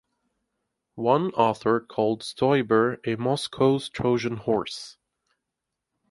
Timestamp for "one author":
0.95-1.79